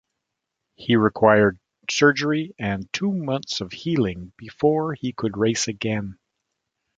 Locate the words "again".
5.67-6.17